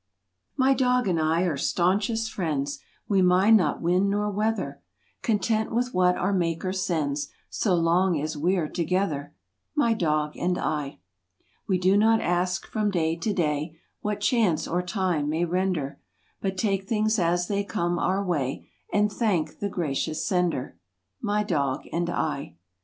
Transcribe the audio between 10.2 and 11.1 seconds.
and I.